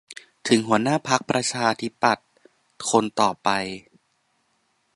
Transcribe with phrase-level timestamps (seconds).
[0.47, 2.27] ถึง หัวหน้าพรรคประชาธิปัตย์
[2.89, 3.49] คนต่อไป